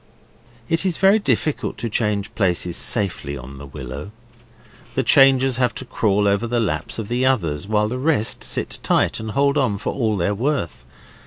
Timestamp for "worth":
10.33-10.85